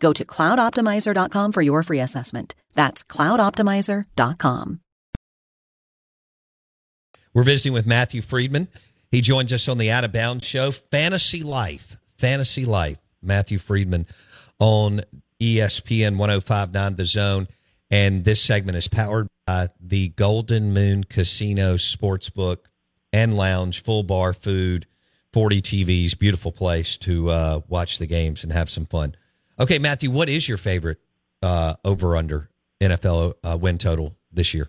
[0.00, 2.54] Go to cloudoptimizer.com for your free assessment.
[2.74, 4.80] That's cloudoptimizer.com.
[7.34, 8.68] We're visiting with Matthew Freedman.
[9.10, 11.96] He joins us on the Out of Bounds show, Fantasy Life.
[12.16, 12.98] Fantasy Life.
[13.22, 14.06] Matthew Freedman
[14.58, 15.02] on
[15.40, 17.48] ESPN 1059 The Zone.
[17.90, 22.58] And this segment is powered by the Golden Moon Casino Sportsbook
[23.12, 24.86] and Lounge, full bar food,
[25.32, 29.14] 40 TVs, beautiful place to uh, watch the games and have some fun.
[29.58, 30.98] Okay, Matthew, what is your favorite
[31.42, 34.68] uh, over under NFL uh, win total this year?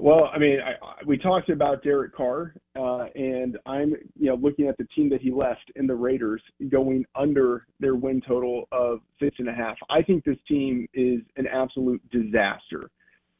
[0.00, 0.74] Well, I mean, I,
[1.06, 5.20] we talked about Derek Carr, uh, and I'm, you know, looking at the team that
[5.20, 9.76] he left in the Raiders going under their win total of six and a half.
[9.90, 12.90] I think this team is an absolute disaster.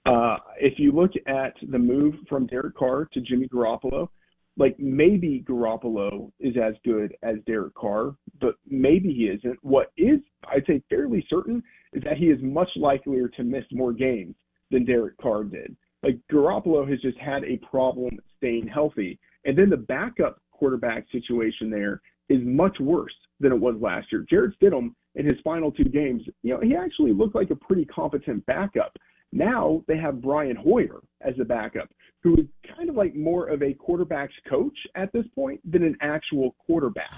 [0.05, 4.09] Uh, if you look at the move from Derek Carr to Jimmy Garoppolo,
[4.57, 9.59] like maybe Garoppolo is as good as Derek Carr, but maybe he isn't.
[9.63, 13.93] What is, I'd say, fairly certain is that he is much likelier to miss more
[13.93, 14.35] games
[14.71, 15.77] than Derek Carr did.
[16.03, 19.19] Like Garoppolo has just had a problem staying healthy.
[19.45, 24.25] And then the backup quarterback situation there is much worse than it was last year.
[24.29, 27.85] Jarrett Stidham in his final two games, you know, he actually looked like a pretty
[27.85, 28.97] competent backup.
[29.33, 31.89] Now they have Brian Hoyer as a backup,
[32.23, 32.47] who is
[32.83, 37.15] kind of like more of a quarterback's coach at this point than an actual quarterback.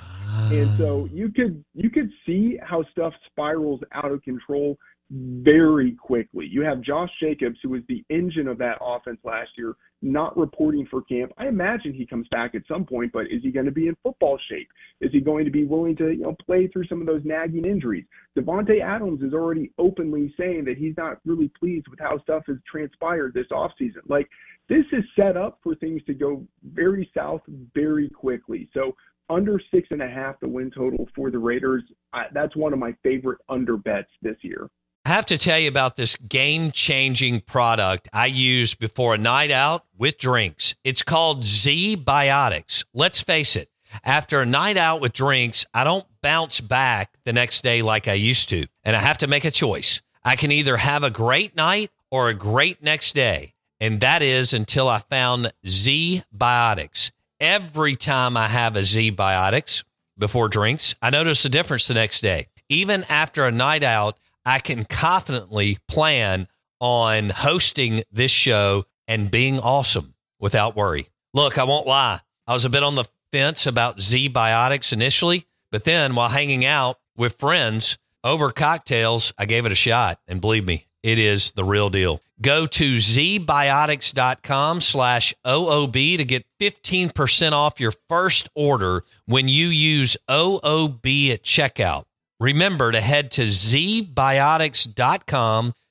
[0.53, 4.77] And so you could you could see how stuff spirals out of control
[5.11, 6.47] very quickly.
[6.47, 10.87] You have Josh Jacobs, who was the engine of that offense last year, not reporting
[10.91, 11.33] for camp.
[11.39, 13.97] I imagine he comes back at some point, but is he going to be in
[14.03, 14.69] football shape?
[15.01, 17.65] Is he going to be willing to, you know, play through some of those nagging
[17.65, 18.05] injuries?
[18.39, 22.57] Davante Adams is already openly saying that he's not really pleased with how stuff has
[22.71, 24.03] transpired this offseason.
[24.09, 24.29] Like
[24.69, 27.41] this is set up for things to go very south
[27.75, 28.69] very quickly.
[28.75, 28.95] So
[29.31, 31.83] under six and a half the win total for the Raiders.
[32.13, 34.69] I, that's one of my favorite under bets this year.
[35.07, 39.51] I have to tell you about this game changing product I use before a night
[39.51, 40.75] out with drinks.
[40.85, 42.85] It's called ZBiotics.
[42.95, 43.69] Let's face it,
[44.03, 48.15] after a night out with drinks, I don't bounce back the next day like I
[48.15, 48.67] used to.
[48.83, 50.03] And I have to make a choice.
[50.25, 53.53] I can either have a great night or a great next day.
[53.81, 57.11] And that is until I found Z Biotics.
[57.41, 59.85] Every time I have a ZBiotics
[60.17, 62.47] before drinks, I notice a difference the next day.
[62.69, 66.49] Even after a night out, I can confidently plan
[66.81, 71.07] on hosting this show and being awesome without worry.
[71.33, 72.21] Look, I won't lie.
[72.47, 76.99] I was a bit on the fence about ZBiotics initially, but then while hanging out
[77.17, 80.21] with friends over cocktails, I gave it a shot.
[80.29, 82.23] And believe me, it is the real deal.
[82.41, 90.17] Go to zbiotics.com slash OOB to get 15% off your first order when you use
[90.29, 92.05] OOB at checkout.
[92.41, 94.15] Remember to head to zbiotics.com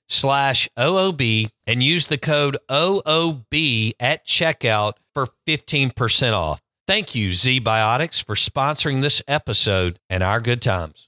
[0.08, 6.62] slash OOB and use the code OOB at checkout for 15% off.
[6.86, 11.08] Thank you, ZBiotics, for sponsoring this episode and our good times.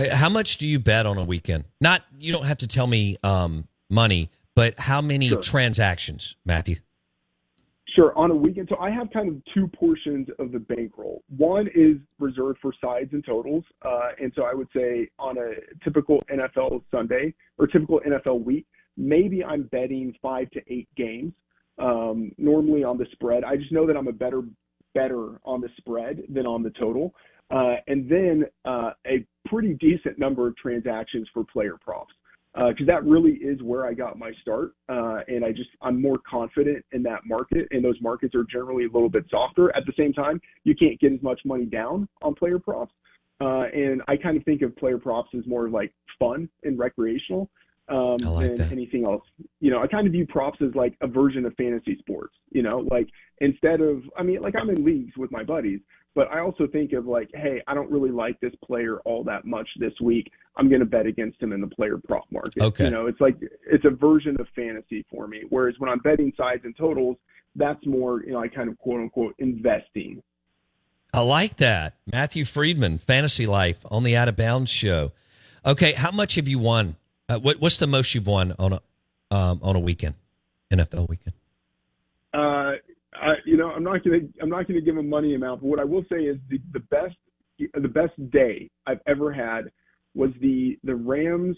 [0.00, 1.64] Uh, How much do you bet on a weekend?
[1.80, 5.42] Not you don't have to tell me um, money, but how many Sure.
[5.42, 6.76] transactions, Matthew?
[7.94, 8.16] Sure.
[8.16, 11.22] On a weekend, so I have kind of two portions of the bankroll.
[11.36, 15.54] One is reserved for sides and totals, uh, and so I would say on a
[15.82, 21.32] typical NFL Sunday or typical NFL week, maybe I'm betting five to eight games
[21.78, 23.42] um, normally on the spread.
[23.42, 24.42] I just know that I'm a better
[24.94, 27.14] better on the spread than on the total.
[27.50, 32.14] Uh, and then uh, a pretty decent number of transactions for player props
[32.54, 34.72] because uh, that really is where I got my start.
[34.88, 38.84] Uh, and I just I'm more confident in that market, and those markets are generally
[38.84, 39.74] a little bit softer.
[39.76, 42.92] At the same time, you can't get as much money down on player props,
[43.40, 47.50] uh, and I kind of think of player props as more like fun and recreational
[47.88, 48.72] um, like than that.
[48.72, 49.24] anything else.
[49.60, 52.34] You know, I kind of view props as like a version of fantasy sports.
[52.50, 53.08] You know, like
[53.40, 55.80] instead of, I mean, like I'm in leagues with my buddies,
[56.14, 59.44] but I also think of like, hey, I don't really like this player all that
[59.44, 60.30] much this week.
[60.56, 62.62] I'm going to bet against him in the player prop market.
[62.62, 62.86] Okay.
[62.86, 63.36] You know, it's like
[63.66, 65.42] it's a version of fantasy for me.
[65.48, 67.16] Whereas when I'm betting sides and totals,
[67.54, 70.22] that's more, you know, I kind of quote unquote investing.
[71.12, 71.94] I like that.
[72.10, 75.12] Matthew Freedman, Fantasy Life on the Out of Bounds show.
[75.66, 76.96] Okay, how much have you won
[77.30, 78.80] uh, what, what's the most you've won on a
[79.30, 80.16] um, on a weekend,
[80.72, 81.34] NFL weekend?
[82.34, 82.72] Uh,
[83.20, 85.78] I, you know, I'm not gonna I'm not gonna give a money amount, but what
[85.78, 87.16] I will say is the, the best
[87.74, 89.70] the best day I've ever had
[90.14, 91.56] was the the Rams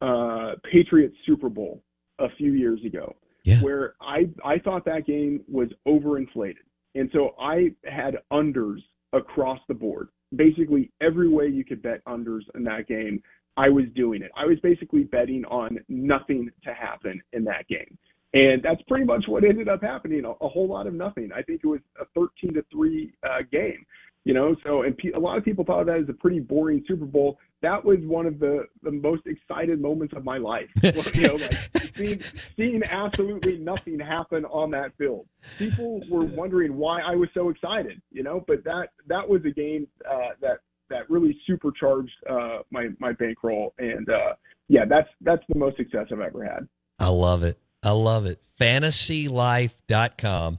[0.00, 1.82] uh, Patriots Super Bowl
[2.18, 3.14] a few years ago,
[3.44, 3.60] yeah.
[3.60, 6.56] where I I thought that game was overinflated,
[6.94, 8.80] and so I had unders
[9.12, 10.08] across the board.
[10.34, 13.22] Basically, every way you could bet unders in that game.
[13.56, 14.30] I was doing it.
[14.36, 17.98] I was basically betting on nothing to happen in that game.
[18.34, 20.24] And that's pretty much what ended up happening.
[20.24, 21.30] A, a whole lot of nothing.
[21.34, 23.86] I think it was a 13 to 3 uh, game,
[24.24, 24.54] you know.
[24.64, 27.38] So, and pe- a lot of people thought that was a pretty boring Super Bowl.
[27.62, 30.68] That was one of the, the most excited moments of my life.
[31.14, 31.54] you know, like
[31.94, 32.20] seeing,
[32.56, 35.26] seeing absolutely nothing happen on that field.
[35.56, 38.44] People were wondering why I was so excited, you know.
[38.46, 40.58] But that that was a game uh, that
[40.90, 43.74] that really supercharged uh, my my bankroll.
[43.78, 44.34] And uh,
[44.68, 46.68] yeah, that's that's the most success I've ever had.
[46.98, 47.58] I love it.
[47.82, 48.40] I love it.
[48.60, 50.58] FantasyLife.com.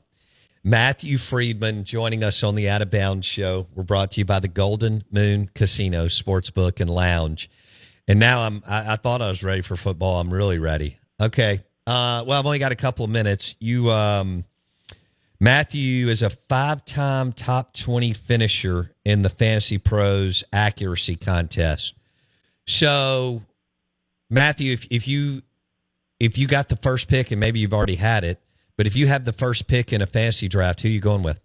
[0.63, 3.68] Matthew Freedman joining us on the Out of Bounds show.
[3.74, 7.50] We're brought to you by the Golden Moon Casino Sportsbook and Lounge.
[8.07, 8.62] And now I'm.
[8.68, 10.19] I, I thought I was ready for football.
[10.19, 10.98] I'm really ready.
[11.21, 11.63] Okay.
[11.88, 13.56] Uh, well, I've only got a couple of minutes.
[13.60, 14.44] You um,
[15.39, 21.95] Matthew is a five time top 20 finisher in the FantasyPros accuracy contest.
[22.68, 23.42] So,
[24.30, 25.42] Matthew, if, if you
[26.19, 28.42] if you got the first pick and maybe you've already had it,
[28.77, 31.24] but if you have the first pick in a fantasy draft, who are you going
[31.24, 31.39] with?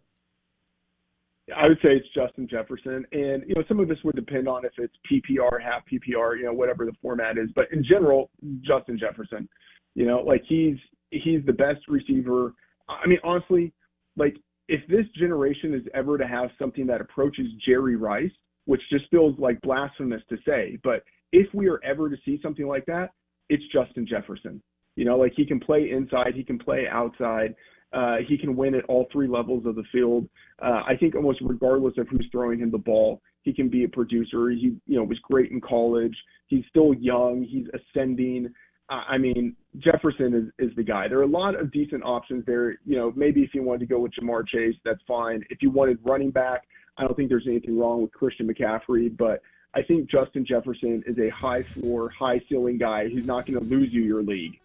[1.54, 4.64] I would say it's Justin Jefferson, and you know some of this would depend on
[4.64, 7.50] if it's PPR, half PPR, you know whatever the format is.
[7.54, 8.30] But in general,
[8.62, 9.46] Justin Jefferson,
[9.94, 10.76] you know, like he's
[11.10, 12.54] he's the best receiver.
[12.88, 13.74] I mean, honestly,
[14.16, 14.36] like
[14.68, 18.32] if this generation is ever to have something that approaches Jerry Rice,
[18.64, 22.66] which just feels like blasphemous to say, but if we are ever to see something
[22.66, 23.10] like that,
[23.48, 24.62] it's Justin Jefferson.
[24.96, 27.54] You know, like he can play inside, he can play outside,
[27.92, 30.28] uh, he can win at all three levels of the field.
[30.62, 33.88] Uh, I think almost regardless of who's throwing him the ball, he can be a
[33.88, 34.50] producer.
[34.50, 36.16] He, you know, was great in college.
[36.46, 37.46] He's still young.
[37.48, 38.52] He's ascending.
[38.88, 41.08] I mean, Jefferson is, is the guy.
[41.08, 42.72] There are a lot of decent options there.
[42.84, 45.42] You know, maybe if you wanted to go with Ja'Marr Chase, that's fine.
[45.48, 46.62] If you wanted running back,
[46.98, 49.40] I don't think there's anything wrong with Christian McCaffrey, but
[49.74, 53.64] I think Justin Jefferson is a high floor, high ceiling guy who's not going to
[53.64, 54.58] lose you your league.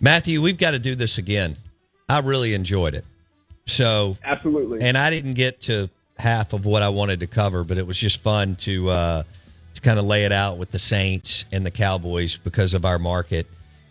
[0.00, 1.56] Matthew, we've got to do this again.
[2.08, 3.04] I really enjoyed it.
[3.66, 7.78] So absolutely, and I didn't get to half of what I wanted to cover, but
[7.78, 9.22] it was just fun to uh,
[9.74, 12.98] to kind of lay it out with the Saints and the Cowboys because of our
[12.98, 13.46] market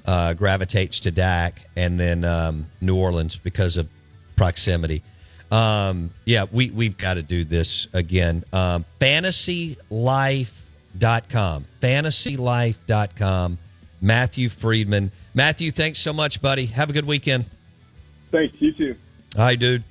[0.06, 3.88] uh, gravitates to Dak, and then um, New Orleans because of
[4.36, 5.04] proximity.
[5.52, 8.44] Um, yeah, we we've got to do this again.
[8.52, 11.66] Um, FantasyLife.com.
[11.82, 13.58] FantasyLife.com.
[14.00, 15.12] Matthew Freedman.
[15.34, 16.68] Matthew, thanks so much, buddy.
[16.68, 17.46] Have a good weekend.
[18.32, 18.56] Thanks.
[18.60, 18.96] You too.
[19.36, 19.84] Hi, dude.